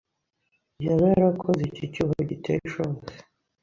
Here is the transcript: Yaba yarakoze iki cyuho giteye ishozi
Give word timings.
Yaba 0.85 1.03
yarakoze 1.13 1.61
iki 1.69 1.85
cyuho 1.93 2.13
giteye 2.29 2.59
ishozi 2.67 3.01